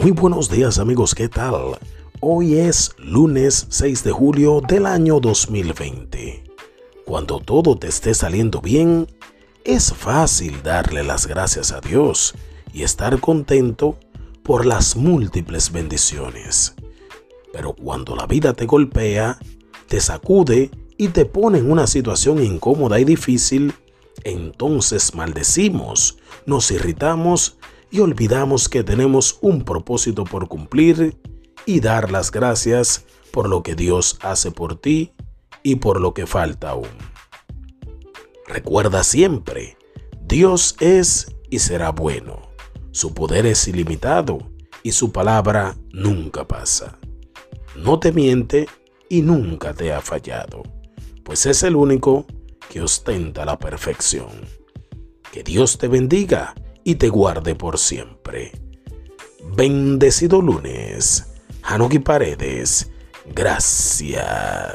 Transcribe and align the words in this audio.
Muy 0.00 0.12
buenos 0.12 0.48
días 0.48 0.78
amigos, 0.78 1.14
¿qué 1.14 1.28
tal? 1.28 1.78
Hoy 2.20 2.56
es 2.56 2.94
lunes 2.96 3.66
6 3.68 4.02
de 4.02 4.10
julio 4.12 4.62
del 4.66 4.86
año 4.86 5.20
2020. 5.20 6.42
Cuando 7.04 7.38
todo 7.38 7.76
te 7.76 7.88
esté 7.88 8.14
saliendo 8.14 8.62
bien, 8.62 9.06
es 9.62 9.92
fácil 9.92 10.62
darle 10.62 11.04
las 11.04 11.26
gracias 11.26 11.70
a 11.72 11.82
Dios 11.82 12.34
y 12.72 12.82
estar 12.82 13.20
contento 13.20 13.98
por 14.42 14.64
las 14.64 14.96
múltiples 14.96 15.70
bendiciones. 15.70 16.74
Pero 17.52 17.74
cuando 17.74 18.16
la 18.16 18.24
vida 18.24 18.54
te 18.54 18.64
golpea, 18.64 19.38
te 19.86 20.00
sacude 20.00 20.70
y 20.96 21.08
te 21.08 21.26
pone 21.26 21.58
en 21.58 21.70
una 21.70 21.86
situación 21.86 22.42
incómoda 22.42 22.98
y 23.00 23.04
difícil, 23.04 23.74
entonces 24.24 25.14
maldecimos, 25.14 26.16
nos 26.46 26.70
irritamos 26.70 27.58
y 27.90 28.00
olvidamos 28.00 28.68
que 28.68 28.84
tenemos 28.84 29.38
un 29.40 29.64
propósito 29.64 30.24
por 30.24 30.48
cumplir 30.48 31.18
y 31.66 31.80
dar 31.80 32.10
las 32.10 32.30
gracias 32.30 33.04
por 33.32 33.48
lo 33.48 33.62
que 33.62 33.74
Dios 33.74 34.18
hace 34.22 34.50
por 34.50 34.76
ti 34.76 35.12
y 35.62 35.76
por 35.76 36.00
lo 36.00 36.14
que 36.14 36.26
falta 36.26 36.70
aún. 36.70 36.88
Recuerda 38.46 39.04
siempre, 39.04 39.76
Dios 40.22 40.76
es 40.80 41.34
y 41.50 41.58
será 41.58 41.90
bueno, 41.90 42.50
su 42.92 43.14
poder 43.14 43.46
es 43.46 43.66
ilimitado 43.68 44.38
y 44.82 44.92
su 44.92 45.12
palabra 45.12 45.76
nunca 45.92 46.46
pasa. 46.46 46.98
No 47.76 48.00
te 48.00 48.12
miente 48.12 48.68
y 49.08 49.22
nunca 49.22 49.74
te 49.74 49.92
ha 49.92 50.00
fallado, 50.00 50.62
pues 51.24 51.46
es 51.46 51.62
el 51.62 51.76
único 51.76 52.26
que 52.68 52.80
ostenta 52.80 53.44
la 53.44 53.58
perfección. 53.58 54.30
Que 55.32 55.42
Dios 55.44 55.78
te 55.78 55.86
bendiga 55.86 56.54
y 56.84 56.96
te 56.96 57.08
guarde 57.08 57.54
por 57.54 57.78
siempre. 57.78 58.52
Bendecido 59.56 60.40
lunes. 60.40 61.26
Hanuki 61.62 61.98
Paredes. 61.98 62.90
Gracias. 63.34 64.74